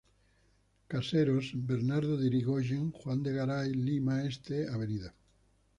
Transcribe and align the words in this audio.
Caseros, 0.87 1.51
Bernardo 1.53 2.17
de 2.17 2.25
Irigoyen, 2.25 2.89
Juan 2.91 3.21
de 3.21 3.33
Garay, 3.33 3.71
Lima 3.71 4.23
Este, 4.25 4.67
Av. 4.67 4.81